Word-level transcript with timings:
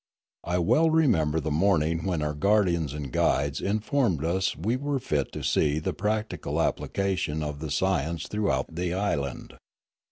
I 0.43 0.57
well 0.57 0.89
remember 0.89 1.39
the 1.39 1.51
morning 1.51 2.05
when 2.05 2.23
our 2.23 2.33
guardians 2.33 2.91
and 2.95 3.11
guides 3.11 3.61
informed 3.61 4.25
us 4.25 4.57
we 4.57 4.75
were 4.75 4.97
fit 4.97 5.31
to 5.33 5.43
see 5.43 5.77
the 5.77 5.93
practical 5.93 6.55
applica 6.55 7.15
tions 7.15 7.43
of 7.43 7.59
the 7.59 7.69
science 7.69 8.25
throughout 8.25 8.73
the 8.73 8.95
island. 8.95 9.57